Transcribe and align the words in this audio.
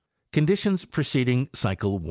CONDITIONS 0.85 0.85
PRECEDING 0.85 1.49
CYCLE 1.53 1.91
1. 1.99 1.99